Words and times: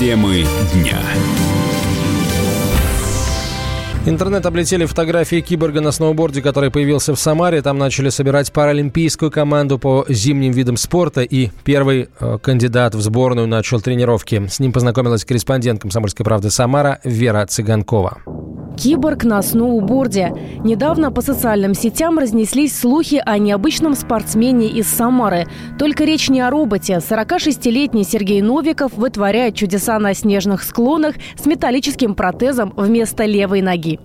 Темы 0.00 0.46
дня. 0.72 0.98
Интернет 4.06 4.46
облетели 4.46 4.86
фотографии 4.86 5.42
киборга 5.42 5.82
на 5.82 5.92
сноуборде, 5.92 6.40
который 6.40 6.70
появился 6.70 7.14
в 7.14 7.20
Самаре. 7.20 7.60
Там 7.60 7.76
начали 7.76 8.08
собирать 8.08 8.50
паралимпийскую 8.50 9.30
команду 9.30 9.78
по 9.78 10.06
зимним 10.08 10.52
видам 10.52 10.78
спорта. 10.78 11.20
И 11.20 11.50
первый 11.64 12.08
э, 12.18 12.38
кандидат 12.42 12.94
в 12.94 13.02
сборную 13.02 13.46
начал 13.46 13.82
тренировки. 13.82 14.46
С 14.46 14.58
ним 14.58 14.72
познакомилась 14.72 15.26
корреспондент 15.26 15.82
«Комсомольской 15.82 16.24
правды» 16.24 16.48
Самара 16.48 16.98
Вера 17.04 17.44
Цыганкова. 17.44 18.22
Киборг 18.80 19.24
на 19.24 19.42
сноуборде. 19.42 20.32
Недавно 20.64 21.12
по 21.12 21.20
социальным 21.20 21.74
сетям 21.74 22.18
разнеслись 22.18 22.74
слухи 22.74 23.22
о 23.24 23.36
необычном 23.36 23.94
спортсмене 23.94 24.68
из 24.68 24.88
Самары. 24.88 25.46
Только 25.78 26.04
речь 26.04 26.30
не 26.30 26.40
о 26.40 26.48
роботе. 26.48 26.94
46-летний 26.94 28.04
Сергей 28.04 28.40
Новиков 28.40 28.94
вытворяет 28.94 29.54
чудеса 29.54 29.98
на 29.98 30.14
снежных 30.14 30.62
склонах 30.62 31.16
с 31.36 31.44
металлическим 31.44 32.14
протезом 32.14 32.72
вместо 32.74 33.26
левой 33.26 33.60
ноги. 33.60 34.00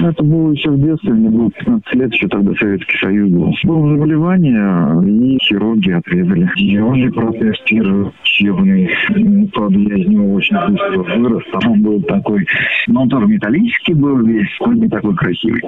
Ну, 0.00 0.08
это 0.08 0.22
было 0.22 0.52
еще 0.52 0.70
в 0.70 0.80
детстве, 0.80 1.12
мне 1.12 1.28
было 1.28 1.50
15 1.50 1.94
лет, 1.94 2.12
еще 2.12 2.28
тогда 2.28 2.52
Советский 2.54 2.98
Союз 2.98 3.30
был. 3.30 3.52
Было 3.64 3.94
заболевание, 3.94 5.02
и 5.04 5.38
хирурги 5.42 5.90
отрезали. 5.90 6.48
Протестировали 7.10 8.88
ну, 9.16 9.48
Правда, 9.52 9.78
я 9.78 9.96
из 9.96 10.08
него 10.08 10.34
очень 10.34 10.56
быстро 10.56 11.18
вырос. 11.18 11.44
Там 11.52 11.72
он 11.72 11.82
был 11.82 12.02
такой, 12.02 12.46
но 12.86 13.02
он 13.02 13.08
тоже 13.08 13.26
металлический 13.26 13.94
был 13.94 14.18
весь, 14.18 14.48
но 14.60 14.72
не 14.72 14.88
такой 14.88 15.14
красивый. 15.16 15.62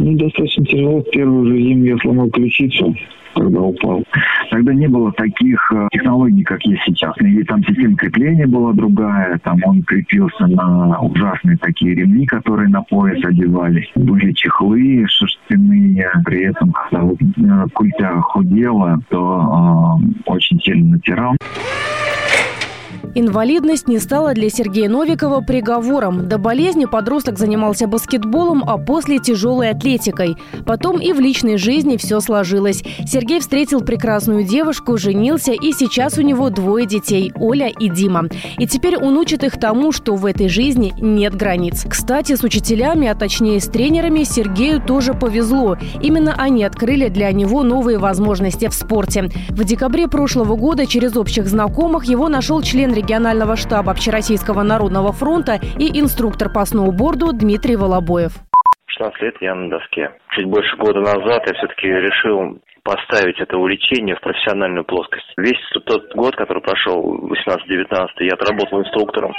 Ну, 0.00 0.16
достаточно 0.16 0.64
тяжело. 0.64 1.00
В 1.00 1.10
первую 1.10 1.46
же 1.46 1.62
зиму 1.62 1.84
я 1.84 1.98
сломал 1.98 2.30
ключицу 2.30 2.94
когда 3.32 3.60
упал. 3.60 4.02
Тогда 4.50 4.74
не 4.74 4.88
было 4.88 5.12
таких 5.12 5.72
э, 5.72 5.88
технологий, 5.92 6.42
как 6.42 6.62
есть 6.64 6.82
сейчас. 6.84 7.14
И 7.20 7.42
там 7.44 7.62
система 7.64 7.96
крепления 7.96 8.46
была 8.46 8.72
другая, 8.72 9.38
там 9.44 9.60
он 9.64 9.84
крепился 9.84 10.48
на 10.48 10.98
ужасные 10.98 11.56
такие 11.58 11.94
ремни, 11.94 12.26
которые 12.26 12.68
на 12.68 12.82
пояс 12.82 13.24
одевались. 13.24 13.88
Были 13.94 14.32
чехлы 14.32 15.06
шерстяные, 15.06 16.10
при 16.24 16.46
этом, 16.46 16.72
когда 16.72 17.06
э, 17.06 17.66
культя 17.72 18.20
худела, 18.20 18.98
то 19.10 20.00
э, 20.02 20.06
очень 20.26 20.60
сильно 20.60 20.96
натирал. 20.96 21.36
Инвалидность 23.14 23.88
не 23.88 23.98
стала 23.98 24.34
для 24.34 24.50
Сергея 24.50 24.88
Новикова 24.88 25.40
приговором. 25.40 26.28
До 26.28 26.38
болезни 26.38 26.84
подросток 26.84 27.38
занимался 27.38 27.86
баскетболом, 27.86 28.62
а 28.66 28.78
после 28.78 29.18
тяжелой 29.18 29.70
атлетикой. 29.70 30.36
Потом 30.64 31.00
и 31.00 31.12
в 31.12 31.20
личной 31.20 31.56
жизни 31.56 31.96
все 31.96 32.20
сложилось. 32.20 32.82
Сергей 33.06 33.40
встретил 33.40 33.80
прекрасную 33.80 34.44
девушку, 34.44 34.96
женился, 34.96 35.52
и 35.52 35.72
сейчас 35.72 36.18
у 36.18 36.22
него 36.22 36.50
двое 36.50 36.86
детей– 36.86 37.32
Оля 37.36 37.68
и 37.68 37.88
Дима. 37.88 38.26
И 38.58 38.66
теперь 38.66 38.96
он 38.96 39.16
учит 39.16 39.44
их 39.44 39.58
тому, 39.58 39.92
что 39.92 40.14
в 40.14 40.24
этой 40.24 40.48
жизни 40.48 40.94
нет 41.00 41.34
границ. 41.34 41.84
Кстати, 41.88 42.36
с 42.36 42.42
учителями, 42.42 43.08
а 43.08 43.14
точнее 43.14 43.60
с 43.60 43.66
тренерами, 43.66 44.22
Сергею 44.22 44.80
тоже 44.80 45.14
повезло. 45.14 45.76
Именно 46.00 46.34
они 46.38 46.64
открыли 46.64 47.08
для 47.08 47.32
него 47.32 47.62
новые 47.62 47.98
возможности 47.98 48.68
в 48.68 48.74
спорте. 48.74 49.30
В 49.48 49.64
декабре 49.64 50.08
прошлого 50.08 50.56
года 50.56 50.86
через 50.86 51.16
общих 51.16 51.46
знакомых 51.46 52.04
его 52.04 52.28
нашел 52.28 52.62
член 52.62 52.79
регионального 52.88 53.56
штаба 53.56 53.92
Общероссийского 53.92 54.62
народного 54.62 55.12
фронта 55.12 55.60
и 55.78 56.00
инструктор 56.00 56.50
по 56.50 56.64
сноуборду 56.64 57.32
Дмитрий 57.32 57.76
Волобоев. 57.76 58.32
16 58.86 59.22
лет 59.22 59.34
я 59.40 59.54
на 59.54 59.68
доске. 59.68 60.10
Чуть 60.30 60.46
больше 60.46 60.76
года 60.76 61.00
назад 61.00 61.42
я 61.46 61.54
все-таки 61.54 61.86
решил 61.86 62.58
поставить 62.82 63.40
это 63.40 63.56
увлечение 63.56 64.16
в 64.16 64.20
профессиональную 64.20 64.84
плоскость. 64.84 65.26
Весь 65.36 65.58
тот 65.84 66.14
год, 66.14 66.36
который 66.36 66.62
прошел, 66.62 67.28
18-19, 67.28 68.08
я 68.20 68.34
отработал 68.34 68.80
инструктором, 68.80 69.32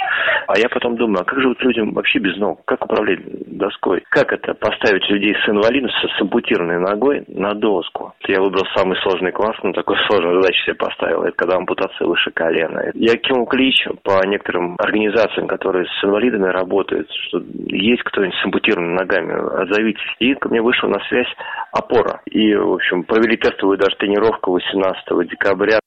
а 0.46 0.58
я 0.58 0.68
потом 0.68 0.96
думаю, 0.96 1.22
а 1.22 1.24
как 1.24 1.40
же 1.40 1.48
вот 1.48 1.62
людям 1.62 1.92
вообще 1.92 2.18
без 2.18 2.36
ног? 2.36 2.64
Как 2.64 2.84
управлять 2.84 3.20
доской? 3.46 4.02
Как 4.10 4.32
это 4.32 4.54
поставить 4.54 5.08
людей 5.08 5.34
с 5.34 5.48
инвалидностью, 5.48 6.08
с 6.10 6.20
ампутированной 6.20 6.80
ногой 6.80 7.24
на 7.28 7.54
доску? 7.54 8.12
Я 8.26 8.40
выбрал 8.40 8.64
самый 8.74 8.96
сложный 9.02 9.32
класс, 9.32 9.56
но 9.62 9.72
такой 9.72 9.96
сложную 10.06 10.40
задачу 10.42 10.62
себе 10.64 10.74
поставил. 10.74 11.22
Это 11.22 11.36
когда 11.36 11.56
ампутация 11.56 12.06
выше 12.06 12.30
колена. 12.30 12.90
Я 12.94 13.16
кинул 13.16 13.46
клич 13.46 13.86
по 14.02 14.24
некоторым 14.26 14.76
организациям, 14.78 15.46
которые 15.46 15.86
с 15.86 16.04
инвалидами 16.04 16.48
работают, 16.48 17.08
что 17.28 17.42
есть 17.66 18.02
кто-нибудь 18.04 18.36
с 18.36 18.44
ампутированными 18.44 18.98
ногами, 18.98 19.62
отзовитесь. 19.62 20.02
И 20.18 20.34
ко 20.34 20.48
мне 20.48 20.60
вышла 20.60 20.88
на 20.88 21.00
связь 21.08 21.32
опора. 21.72 22.20
И, 22.26 22.54
в 22.54 22.74
общем, 22.74 23.04
провели 23.04 23.36
тестовую 23.42 23.78
даже 23.78 23.96
тренировку 23.96 24.52
18 24.52 25.28
декабря. 25.28 25.78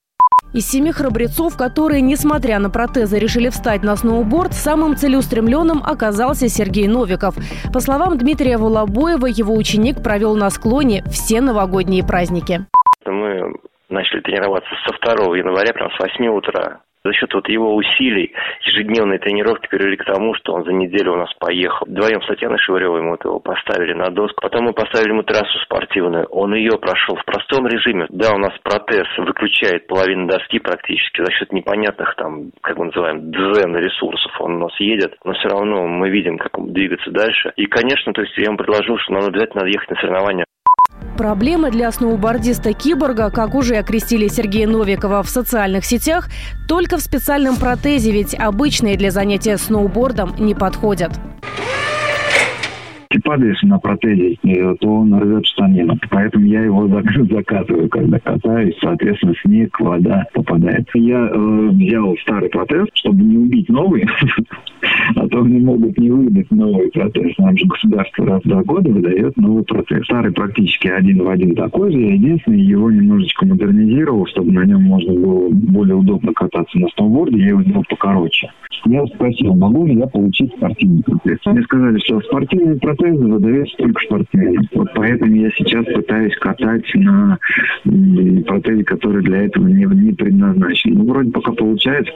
Из 0.52 0.66
семи 0.70 0.92
храбрецов, 0.92 1.56
которые, 1.56 2.00
несмотря 2.00 2.58
на 2.58 2.70
протезы, 2.70 3.18
решили 3.18 3.48
встать 3.48 3.82
на 3.82 3.96
сноуборд, 3.96 4.52
самым 4.52 4.96
целеустремленным 4.96 5.82
оказался 5.84 6.48
Сергей 6.48 6.86
Новиков. 6.86 7.34
По 7.72 7.80
словам 7.80 8.16
Дмитрия 8.16 8.56
Волобоева, 8.56 9.26
его 9.26 9.54
ученик 9.54 10.02
провел 10.02 10.34
на 10.36 10.48
склоне 10.50 11.02
все 11.10 11.40
новогодние 11.40 12.06
праздники. 12.06 12.66
Мы 13.04 13.54
начали 13.88 14.20
тренироваться 14.20 14.70
со 14.86 15.14
2 15.14 15.36
января, 15.36 15.72
прям 15.72 15.90
с 15.90 15.98
8 15.98 16.26
утра 16.28 16.80
за 17.06 17.12
счет 17.12 17.32
вот 17.34 17.48
его 17.48 17.74
усилий, 17.74 18.32
ежедневной 18.62 19.18
тренировки 19.18 19.68
привели 19.68 19.96
к 19.96 20.04
тому, 20.04 20.34
что 20.34 20.54
он 20.54 20.64
за 20.64 20.72
неделю 20.72 21.14
у 21.14 21.16
нас 21.16 21.32
поехал. 21.38 21.86
Вдвоем 21.86 22.22
с 22.22 22.26
Татьяной 22.26 22.58
Шеваревой 22.58 23.02
мы 23.02 23.10
вот 23.10 23.24
его 23.24 23.38
поставили 23.38 23.92
на 23.94 24.10
доску. 24.10 24.40
Потом 24.42 24.64
мы 24.64 24.72
поставили 24.72 25.10
ему 25.10 25.22
трассу 25.22 25.58
спортивную. 25.60 26.26
Он 26.26 26.54
ее 26.54 26.78
прошел 26.78 27.16
в 27.16 27.24
простом 27.24 27.66
режиме. 27.66 28.06
Да, 28.08 28.34
у 28.34 28.38
нас 28.38 28.52
протез 28.62 29.06
выключает 29.18 29.86
половину 29.86 30.26
доски 30.26 30.58
практически 30.58 31.24
за 31.24 31.30
счет 31.32 31.52
непонятных 31.52 32.14
там, 32.16 32.50
как 32.60 32.76
мы 32.76 32.86
называем, 32.86 33.30
дзен 33.30 33.76
ресурсов. 33.76 34.32
Он 34.40 34.56
у 34.56 34.58
нас 34.66 34.80
едет, 34.80 35.14
но 35.24 35.32
все 35.34 35.48
равно 35.48 35.86
мы 35.86 36.10
видим, 36.10 36.38
как 36.38 36.58
он 36.58 36.72
двигаться 36.72 37.10
дальше. 37.10 37.52
И, 37.56 37.66
конечно, 37.66 38.12
то 38.12 38.22
есть 38.22 38.36
я 38.36 38.44
ему 38.44 38.56
предложил, 38.56 38.98
что 38.98 39.12
нам 39.12 39.24
обязательно 39.26 39.62
надо 39.62 39.72
ехать 39.72 39.90
на 39.90 39.96
соревнования. 39.96 40.46
Проблемы 41.16 41.70
для 41.70 41.90
сноубордиста-киборга, 41.90 43.30
как 43.30 43.54
уже 43.54 43.76
окрестили 43.76 44.28
Сергея 44.28 44.68
Новикова 44.68 45.22
в 45.22 45.30
социальных 45.30 45.86
сетях, 45.86 46.28
только 46.68 46.98
в 46.98 47.00
специальном 47.00 47.56
протезе, 47.56 48.12
ведь 48.12 48.34
обычные 48.34 48.98
для 48.98 49.10
занятия 49.10 49.56
сноубордом 49.56 50.34
не 50.38 50.54
подходят 50.54 51.12
ты 53.16 53.22
падаешь 53.22 53.62
на 53.62 53.78
протезе, 53.78 54.36
то 54.80 54.88
он 54.88 55.14
рвет 55.18 55.46
штанину. 55.46 55.98
Поэтому 56.10 56.46
я 56.46 56.62
его 56.62 56.86
закатываю, 57.30 57.88
когда 57.88 58.18
катаюсь. 58.18 58.76
Соответственно, 58.80 59.34
снег, 59.42 59.78
вода 59.80 60.24
попадает. 60.34 60.88
Я 60.94 61.28
э, 61.32 61.68
взял 61.70 62.16
старый 62.22 62.50
протез, 62.50 62.86
чтобы 62.94 63.22
не 63.22 63.38
убить 63.38 63.68
новый, 63.68 64.06
а 65.16 65.28
то 65.28 65.42
мне 65.42 65.60
могут 65.60 65.96
не 65.98 66.10
выдать 66.10 66.50
новый 66.50 66.90
протез. 66.90 67.36
Нам 67.38 67.56
же 67.56 67.66
государство 67.66 68.26
раз 68.26 68.42
в 68.42 68.48
два 68.48 68.62
года 68.62 68.90
выдает 68.90 69.36
новый 69.36 69.64
протез. 69.64 70.04
Старый 70.04 70.32
практически 70.32 70.88
один 70.88 71.22
в 71.22 71.28
один 71.28 71.54
такой 71.54 71.92
же. 71.92 72.00
Я 72.00 72.14
единственное, 72.14 72.58
его 72.58 72.90
немножечко 72.90 73.46
модернизировал, 73.46 74.26
чтобы 74.26 74.52
на 74.52 74.64
нем 74.64 74.82
можно 74.82 75.14
было 75.14 75.48
более 75.76 75.94
удобно 75.94 76.32
кататься 76.32 76.78
на 76.78 76.88
сноуборде. 76.88 77.38
Я 77.38 77.48
его 77.48 77.62
сделал 77.62 77.84
покороче. 77.88 78.50
Я 78.84 79.04
спросил, 79.06 79.54
могу 79.54 79.86
ли 79.86 79.94
я 79.96 80.06
получить 80.06 80.52
спортивный 80.56 81.02
протез. 81.02 81.38
Мне 81.46 81.62
сказали, 81.62 81.98
что 81.98 82.20
спортивный 82.20 82.78
протез 82.78 82.96
протезы 82.96 83.26
выдается 83.26 83.76
только 83.76 84.00
спортсменам. 84.04 84.68
Вот 84.74 84.88
поэтому 84.94 85.34
я 85.34 85.50
сейчас 85.50 85.84
пытаюсь 85.86 86.34
катать 86.36 86.84
на 86.94 87.38
протезе, 87.84 88.84
который 88.84 89.22
для 89.22 89.44
этого 89.44 89.66
не, 89.66 89.84
не 89.84 90.12
предназначен. 90.12 90.94
Ну, 90.94 91.06
вроде 91.06 91.30
пока 91.30 91.52
получается. 91.52 92.12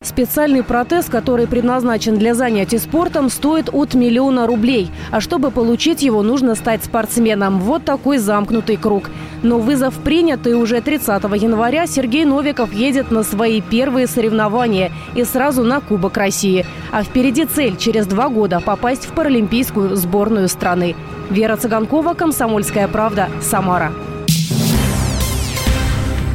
Специальный 0.00 0.62
протез, 0.62 1.06
который 1.06 1.46
предназначен 1.46 2.18
для 2.18 2.32
занятий 2.34 2.78
спортом, 2.78 3.28
стоит 3.28 3.68
от 3.72 3.94
миллиона 3.94 4.46
рублей. 4.46 4.88
А 5.10 5.20
чтобы 5.20 5.50
получить 5.50 6.02
его, 6.02 6.22
нужно 6.22 6.54
стать 6.54 6.84
спортсменом. 6.84 7.58
Вот 7.58 7.84
такой 7.84 8.18
замкнутый 8.18 8.76
круг. 8.76 9.10
Но 9.42 9.58
вызов 9.58 9.94
принят, 9.94 10.46
и 10.46 10.54
уже 10.54 10.80
30 10.80 11.22
января 11.36 11.86
Сергей 11.86 12.24
Новиков 12.24 12.72
едет 12.72 13.10
на 13.10 13.22
свои 13.22 13.60
первые 13.60 14.06
соревнования 14.06 14.90
и 15.14 15.24
сразу 15.24 15.62
на 15.62 15.80
Кубок 15.80 16.16
России. 16.16 16.66
А 16.90 17.02
впереди 17.02 17.44
цель– 17.44 17.76
через 17.78 18.06
два 18.06 18.28
года 18.28 18.60
попасть 18.60 19.06
в 19.06 19.12
паралимпийскую 19.12 19.96
сборную 19.96 20.48
страны. 20.48 20.96
Вера 21.30 21.56
Цыганкова, 21.56 22.14
«Комсомольская 22.14 22.88
правда», 22.88 23.28
Самара. 23.40 23.92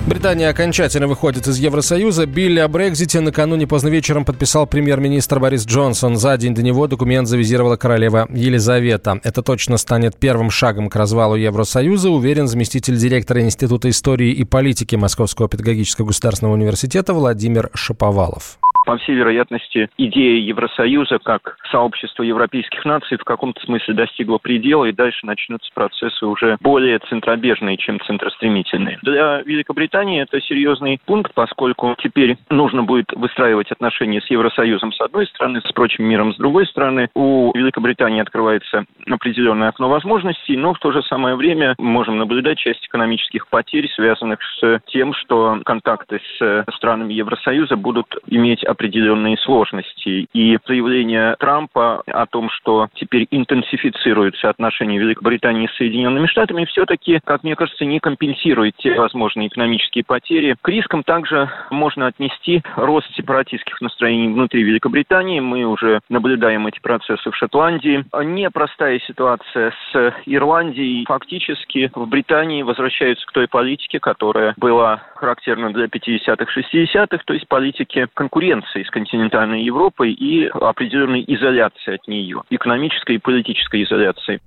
Британия 0.06 0.50
окончательно 0.50 1.08
выходит 1.08 1.48
из 1.48 1.58
Евросоюза. 1.58 2.26
Билли 2.26 2.60
о 2.60 2.68
Брекзите 2.68 3.22
накануне 3.22 3.68
поздно 3.68 3.88
вечером 3.88 4.26
подписал 4.26 4.68
премьер-министр 4.68 5.40
Борис 5.40 5.66
Джонсон. 5.66 6.18
За 6.18 6.36
день 6.36 6.54
до 6.54 6.62
него 6.62 6.88
документ 6.88 7.30
завизировала 7.30 7.78
королева 7.78 8.28
Елизавета. 8.30 9.22
Это 9.24 9.42
точно 9.42 9.78
станет 9.78 10.18
первым 10.18 10.50
шагом 10.50 10.90
к 10.90 10.96
развалу 10.98 11.36
Евросоюза, 11.36 12.10
уверен 12.10 12.48
заместитель 12.48 12.98
директора 12.98 13.42
Института 13.42 13.90
истории 13.90 14.32
и 14.34 14.44
политики 14.44 14.98
Московского 14.98 15.48
педагогического 15.48 16.08
государственного 16.08 16.56
университета 16.56 17.14
Владимир 17.14 17.70
Шаповалов. 17.74 18.60
По 18.86 18.98
всей 18.98 19.16
вероятности, 19.16 19.90
идея 19.98 20.40
Евросоюза 20.40 21.20
как 21.20 21.58
сообщество 21.72 22.24
европейских 22.24 22.86
наций 22.86 23.18
в 23.18 23.24
каком-то 23.24 23.62
смысле 23.62 23.94
достигла 23.94 24.38
предела, 24.38 24.86
и 24.86 24.92
дальше 24.92 25.26
начнутся 25.26 25.70
процессы 25.74 26.26
уже 26.26 26.58
более 26.62 27.00
центробежные, 27.00 27.78
чем 27.78 28.00
центростремительные. 28.02 29.00
Для 29.02 29.42
Великобритании 29.42 30.22
это 30.22 30.40
серьезный 30.42 31.00
пункт, 31.06 31.34
поскольку 31.34 31.96
теперь 32.00 32.38
нужно 32.50 32.84
будет 32.84 33.12
выстраивать 33.14 33.72
отношения 33.72 34.22
с 34.22 34.30
Евросоюзом 34.30 34.92
с 34.94 35.02
одной 35.02 35.28
стороны, 35.28 35.62
с 35.62 35.72
прочим 35.72 36.06
миром 36.06 36.34
с 36.34 36.38
другой 36.38 36.66
стороны. 36.68 37.10
У 37.16 37.52
Великобритании 37.56 38.22
открывается 38.22 38.86
определенное 39.10 39.70
окно 39.70 39.90
возможностей, 39.90 40.58
но 40.58 40.74
в 40.74 40.80
то 40.80 40.92
же 40.92 41.02
самое 41.04 41.36
время 41.36 41.76
можем 41.78 42.18
наблюдать 42.18 42.58
часть 42.58 42.86
экономических 42.86 43.48
потерь, 43.48 43.90
связанных 43.96 44.40
с 44.60 44.82
тем, 44.88 45.14
что 45.14 45.60
контакты 45.66 46.20
с 46.38 46.66
странами 46.76 47.14
Евросоюза 47.14 47.76
будут 47.76 48.08
иметь 48.28 48.64
определенные 48.74 49.38
сложности. 49.38 50.28
И 50.34 50.58
заявление 50.68 51.36
Трампа 51.40 52.04
о 52.06 52.26
том, 52.26 52.50
что 52.50 52.88
теперь 52.96 53.28
интенсифицируются 53.32 54.50
отношения 54.50 55.00
Великобритании 55.00 55.68
с 55.68 55.76
Соединенными 55.78 56.28
Штатами, 56.28 56.66
все-таки, 56.66 57.20
как 57.24 57.44
мне 57.44 57.56
кажется, 57.56 57.86
не 57.86 58.00
компенсирует 58.00 58.76
те 58.78 58.94
возможные 58.96 59.48
экономические 59.48 60.04
потери. 60.04 60.56
К 60.62 60.70
рискам 60.70 61.04
также 61.04 61.50
можно 61.70 62.08
отнести 62.08 62.62
рост 62.76 63.08
сепаратистских 63.16 63.82
настроений 63.82 64.28
внутри 64.28 64.64
Великобритании. 64.64 65.40
Мы 65.40 65.64
уже 65.66 66.00
наблюдаем 66.10 66.68
эти 66.68 66.80
процессы 66.80 67.30
в 67.30 67.36
Шотландии. 67.36 68.06
Непростая 68.24 69.00
ситуация 69.00 69.74
с 69.92 70.14
Ирландией. 70.26 71.06
Фактически 71.06 71.92
в 71.94 72.08
Британии 72.08 72.64
возвращаются 72.64 73.26
к 73.26 73.32
той 73.32 73.48
политике, 73.48 74.00
которая 74.00 74.54
была 74.58 75.02
характерна 75.16 75.72
для 75.72 75.86
50-х, 75.86 76.46
60-х, 76.60 77.24
то 77.26 77.34
есть 77.34 77.48
политике 77.48 78.08
конкуренции 78.14 78.63
с 78.74 78.90
континентальной 78.90 79.64
Европой 79.64 80.12
и 80.12 80.48
определенной 80.48 81.24
изоляции 81.28 81.96
от 81.96 82.08
нее, 82.08 82.42
экономической 82.50 83.16
и 83.16 83.20
политической 83.20 83.84
изоляции. 83.84 84.40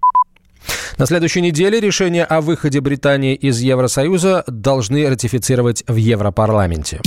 На 0.98 1.06
следующей 1.06 1.42
неделе 1.42 1.80
решение 1.80 2.24
о 2.24 2.40
выходе 2.40 2.80
Британии 2.80 3.34
из 3.34 3.60
Евросоюза 3.60 4.44
должны 4.46 5.08
ратифицировать 5.08 5.84
в 5.86 5.96
Европарламенте. 5.96 7.00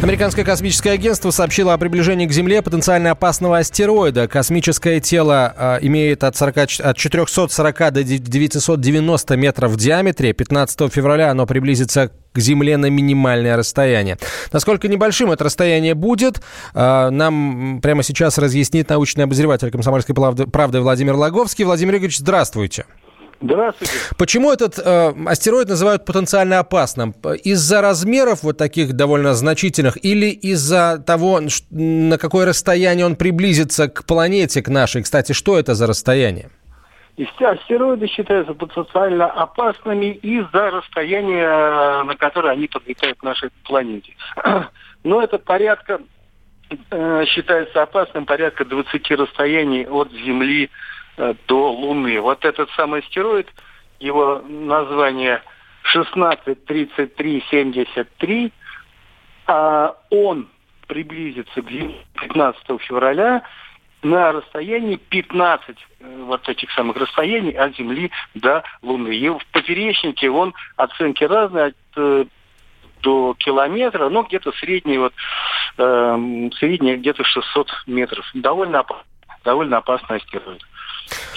Американское 0.00 0.44
космическое 0.44 0.92
агентство 0.92 1.32
сообщило 1.32 1.74
о 1.74 1.78
приближении 1.78 2.26
к 2.26 2.32
Земле 2.32 2.62
потенциально 2.62 3.10
опасного 3.10 3.58
астероида. 3.58 4.28
Космическое 4.28 5.00
тело 5.00 5.52
э, 5.56 5.78
имеет 5.82 6.22
от, 6.22 6.36
40, 6.36 6.56
от 6.56 6.96
440 6.96 7.92
до 7.92 8.04
990 8.04 9.36
метров 9.36 9.72
в 9.72 9.76
диаметре. 9.76 10.32
15 10.32 10.92
февраля 10.92 11.32
оно 11.32 11.46
приблизится 11.46 12.12
к 12.32 12.38
Земле 12.38 12.76
на 12.76 12.86
минимальное 12.86 13.56
расстояние. 13.56 14.18
Насколько 14.52 14.86
небольшим 14.86 15.32
это 15.32 15.42
расстояние 15.42 15.94
будет, 15.94 16.40
э, 16.74 17.10
нам 17.10 17.80
прямо 17.82 18.04
сейчас 18.04 18.38
разъяснит 18.38 18.88
научный 18.90 19.24
обозреватель 19.24 19.72
«Комсомольской 19.72 20.14
правды» 20.14 20.80
Владимир 20.80 21.16
Логовский. 21.16 21.64
Владимир 21.64 21.96
Игоревич, 21.96 22.18
здравствуйте. 22.18 22.84
Здравствуйте. 23.40 23.92
Почему 24.18 24.52
этот 24.52 24.78
э, 24.78 25.12
астероид 25.26 25.68
называют 25.68 26.04
потенциально 26.04 26.58
опасным? 26.58 27.14
Из-за 27.44 27.80
размеров 27.80 28.42
вот 28.42 28.58
таких 28.58 28.94
довольно 28.94 29.34
значительных 29.34 30.04
или 30.04 30.26
из-за 30.26 30.98
того, 30.98 31.40
на 31.70 32.18
какое 32.18 32.46
расстояние 32.46 33.06
он 33.06 33.14
приблизится 33.14 33.88
к 33.88 34.04
планете, 34.04 34.60
к 34.62 34.68
нашей? 34.68 35.02
Кстати, 35.02 35.32
что 35.32 35.56
это 35.56 35.74
за 35.74 35.86
расстояние? 35.86 36.50
Астероиды 37.40 38.06
считаются 38.08 38.54
потенциально 38.54 39.26
опасными 39.26 40.06
из-за 40.06 40.70
расстояния, 40.70 42.04
на 42.04 42.16
которое 42.16 42.52
они 42.52 42.68
подлетают 42.68 43.18
к 43.18 43.22
нашей 43.22 43.50
планете. 43.64 44.14
Но 45.04 45.22
это 45.22 45.38
порядка, 45.38 46.00
э, 46.90 47.24
считается 47.26 47.82
опасным, 47.82 48.26
порядка 48.26 48.64
20 48.64 49.10
расстояний 49.12 49.86
от 49.86 50.10
Земли 50.12 50.70
до 51.46 51.72
Луны. 51.72 52.20
Вот 52.20 52.44
этот 52.44 52.68
самый 52.70 53.00
астероид, 53.00 53.48
его 54.00 54.42
название 54.46 55.42
163373, 55.92 58.52
а 59.46 59.94
он 60.10 60.48
приблизится 60.86 61.62
к 61.62 61.70
Земле 61.70 62.04
15 62.20 62.80
февраля 62.80 63.42
на 64.02 64.32
расстоянии 64.32 64.96
15 64.96 65.76
э, 66.00 66.22
вот 66.24 66.48
этих 66.48 66.72
самых 66.72 66.96
расстояний 66.96 67.52
от 67.52 67.76
Земли 67.76 68.10
до 68.34 68.64
Луны. 68.82 69.14
И 69.14 69.28
в 69.28 69.44
поперечнике 69.52 70.28
он 70.30 70.54
оценки 70.76 71.22
разные, 71.24 71.66
от, 71.66 71.76
э, 71.96 72.24
до 73.02 73.34
километра, 73.38 74.08
но 74.08 74.22
где-то 74.22 74.52
средний 74.52 74.98
вот 74.98 75.12
э, 75.78 76.50
средний 76.58 76.96
где-то 76.96 77.24
600 77.24 77.70
метров. 77.86 78.24
Довольно 78.34 78.80
опасный, 78.80 79.06
довольно 79.44 79.78
опасный 79.78 80.16
астероид. 80.16 80.62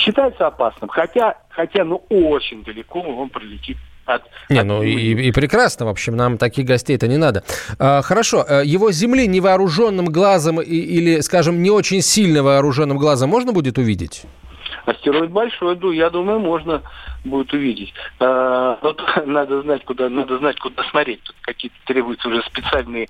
Считается 0.01 0.47
опасным, 0.47 0.89
хотя, 0.89 1.35
хотя 1.49 1.83
ну 1.83 2.03
очень 2.09 2.63
далеко 2.63 3.01
он 3.01 3.29
пролетит 3.29 3.77
от, 4.05 4.23
не, 4.49 4.63
ну 4.63 4.81
и, 4.81 5.27
и 5.27 5.31
прекрасно, 5.31 5.85
в 5.85 5.89
общем, 5.89 6.15
нам 6.15 6.39
таких 6.39 6.65
гостей-то 6.65 7.07
не 7.07 7.17
надо. 7.17 7.43
А, 7.77 8.01
хорошо, 8.01 8.43
э, 8.47 8.63
его 8.65 8.91
Земли 8.91 9.27
невооруженным 9.27 10.05
глазом 10.05 10.59
и, 10.59 10.75
или, 10.75 11.19
скажем, 11.19 11.61
не 11.61 11.69
очень 11.69 12.01
сильно 12.01 12.41
вооруженным 12.41 12.97
глазом 12.97 13.29
можно 13.29 13.53
будет 13.53 13.77
увидеть? 13.77 14.23
Астероид 14.85 15.29
большой, 15.29 15.77
я 15.95 16.09
думаю, 16.09 16.39
можно 16.39 16.81
будет 17.23 17.53
увидеть. 17.53 17.93
А, 18.19 18.77
но 18.81 18.95
надо 19.25 19.61
знать, 19.61 19.83
куда, 19.85 20.09
надо 20.09 20.37
знать, 20.39 20.59
куда 20.59 20.83
смотреть. 20.89 21.21
Тут 21.23 21.35
какие-то 21.41 21.75
требуются 21.85 22.27
уже 22.27 22.41
специальные, 22.43 23.07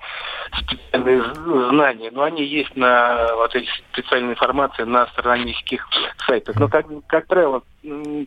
специальные 0.57 1.23
знания. 1.69 2.11
Но 2.11 2.23
они 2.23 2.43
есть 2.43 2.75
на 2.75 3.35
вот 3.35 3.55
эти 3.55 3.69
специальные 3.91 4.33
информации 4.33 4.83
на 4.83 5.03
астрономических 5.03 5.87
сайтах. 6.25 6.55
Но, 6.57 6.67
как, 6.67 6.85
как 7.07 7.27
правило, 7.27 7.61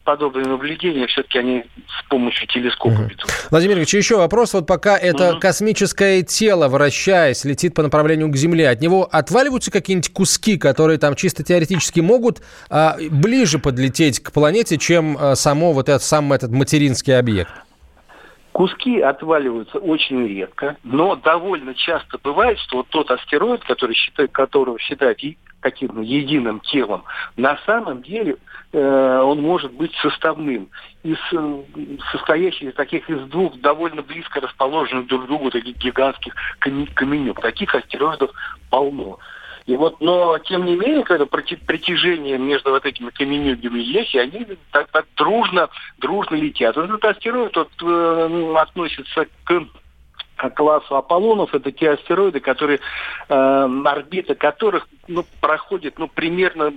подобные 0.05 0.47
наблюдения 0.47 1.07
все-таки 1.07 1.39
они 1.39 1.65
с 1.87 2.09
помощью 2.09 2.49
телескопа 2.49 3.03
ведут. 3.03 3.25
Владимир 3.51 3.77
Ильич, 3.77 3.95
еще 3.95 4.17
вопрос. 4.17 4.53
Вот 4.55 4.67
пока 4.67 4.97
это 4.97 5.33
угу. 5.33 5.41
космическое 5.41 6.23
тело, 6.23 6.69
вращаясь, 6.69 7.45
летит 7.45 7.75
по 7.75 7.83
направлению 7.83 8.31
к 8.31 8.37
Земле, 8.37 8.69
от 8.69 8.81
него 8.81 9.09
отваливаются 9.11 9.71
какие-нибудь 9.71 10.13
куски, 10.13 10.59
которые 10.59 10.99
там 10.99 11.15
чисто 11.15 11.45
теоретически 11.45 12.01
могут 12.01 12.43
а, 12.69 12.97
ближе 13.11 13.59
подлететь 13.59 14.21
к 14.21 14.33
планете, 14.33 14.77
чем 14.77 15.17
а, 15.19 15.37
само 15.37 15.73
вот 15.75 15.89
этот 15.89 16.03
сам 16.03 16.33
этот 16.33 16.51
материнский 16.51 17.17
объект? 17.19 17.53
Куски 18.55 19.01
отваливаются 19.01 19.79
очень 19.79 20.29
редко, 20.29 20.77
но 20.85 21.17
довольно 21.17 21.75
часто 21.75 22.19
бывает, 22.23 22.57
что 22.61 22.77
вот 22.79 22.89
тот 22.89 23.11
астероид, 23.11 23.65
который 23.65 23.97
считает, 23.97 24.31
которого 24.31 24.79
считают 24.79 25.19
каким-то 25.59 26.01
единым 26.03 26.61
телом, 26.61 27.03
на 27.37 27.59
самом 27.67 28.03
деле 28.03 28.37
э, 28.73 29.21
он 29.25 29.43
может 29.43 29.73
быть 29.73 29.93
составным, 29.97 30.69
из, 31.03 31.17
э, 31.33 31.63
состоящий 32.13 32.67
из 32.67 32.75
таких 32.75 33.11
из 33.11 33.23
двух 33.29 33.61
довольно 33.61 34.03
близко 34.03 34.41
расположенных 34.41 35.09
друг 35.09 35.25
к 35.25 35.27
другу 35.27 35.51
таких 35.51 35.77
гигантских 35.79 36.33
каменюк. 36.61 37.41
Таких 37.41 37.75
астероидов 37.75 38.31
полно. 38.71 39.19
И 39.67 39.77
вот, 39.77 40.01
но 40.01 40.39
тем 40.39 40.67
не 40.67 40.77
менее, 40.77 41.05
когда 41.05 41.25
притяжение 41.25 42.37
между 42.37 42.71
вот 42.71 42.85
этими 42.85 43.09
каменюгами 43.11 43.81
есть, 43.81 44.15
и 44.15 44.19
они 44.19 44.47
так, 44.71 44.89
так 44.91 45.07
дружно, 45.17 45.71
дружно 45.99 46.35
летят. 46.35 46.77
Вот 46.77 46.85
этот 46.85 47.05
астероид 47.05 47.57
вот, 47.57 47.71
э, 47.83 48.55
относится 48.57 49.27
к 49.45 50.51
классу 50.51 50.97
Аполлонов. 50.97 51.55
Это 51.55 51.73
те 51.73 51.93
астероиды, 51.93 52.41
которые, 52.41 52.81
э, 53.29 53.69
орбита 53.85 54.35
которых 54.35 54.87
ну, 55.09 55.25
проходит 55.41 55.99
ну, 55.99 56.09
примерно 56.09 56.73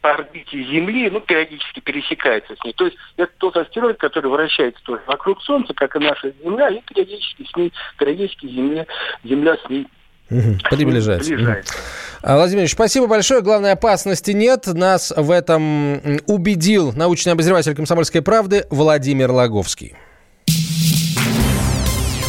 по 0.00 0.10
орбите 0.10 0.62
Земли, 0.64 1.10
ну, 1.10 1.20
периодически 1.20 1.78
пересекается 1.80 2.56
с 2.56 2.64
ней. 2.64 2.72
То 2.72 2.86
есть 2.86 2.96
это 3.16 3.32
тот 3.38 3.56
астероид, 3.56 3.98
который 3.98 4.30
вращается 4.30 4.82
тоже 4.82 5.02
вокруг 5.06 5.40
Солнца, 5.42 5.72
как 5.72 5.94
и 5.94 6.00
наша 6.00 6.32
Земля, 6.42 6.68
и 6.70 6.80
периодически 6.80 7.44
с 7.44 7.56
ней, 7.56 7.72
периодически 7.96 8.46
Земля, 8.46 8.86
Земля 9.22 9.56
с 9.56 9.68
ней 9.68 9.86
Угу, 10.30 10.58
приближается. 10.70 11.28
приближается. 11.28 11.74
Владимир 12.22 12.62
Ильич, 12.62 12.72
спасибо 12.72 13.06
большое. 13.06 13.42
Главной 13.42 13.72
опасности 13.72 14.32
нет. 14.32 14.66
Нас 14.66 15.12
в 15.16 15.30
этом 15.30 16.20
убедил 16.26 16.92
научный 16.92 17.32
обозреватель 17.32 17.74
«Комсомольской 17.74 18.22
правды» 18.22 18.66
Владимир 18.70 19.30
Логовский. 19.30 19.94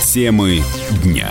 Темы 0.05 0.61
дня. 1.03 1.29